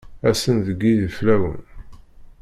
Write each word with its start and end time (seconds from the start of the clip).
Ass-n 0.29 0.57
deg 0.67 0.79
yideflawen. 0.87 1.59